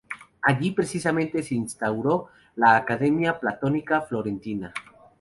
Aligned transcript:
Allí 0.41 0.71
precisamente 0.71 1.43
se 1.43 1.53
instauró 1.53 2.29
la 2.55 2.75
Academia 2.75 3.39
Platónica 3.39 4.01
Florentina. 4.01 4.73